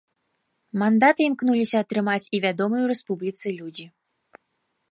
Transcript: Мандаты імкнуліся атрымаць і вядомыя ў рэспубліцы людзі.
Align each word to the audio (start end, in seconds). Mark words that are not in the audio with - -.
Мандаты 0.83 1.21
імкнуліся 1.31 1.77
атрымаць 1.85 2.25
і 2.25 2.37
вядомыя 2.47 2.81
ў 2.83 2.87
рэспубліцы 2.93 3.47
людзі. 3.61 3.85